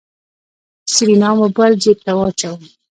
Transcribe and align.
سېرېنا 0.93 1.29
موبايل 1.39 1.73
جېب 1.83 1.97
ته 2.05 2.11
واچوه. 2.17 2.55